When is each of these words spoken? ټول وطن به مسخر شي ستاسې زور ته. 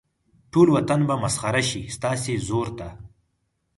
ټول 0.51 0.67
وطن 0.75 0.99
به 1.07 1.15
مسخر 1.23 1.55
شي 1.69 1.81
ستاسې 1.95 2.33
زور 2.47 2.67
ته. 2.77 2.87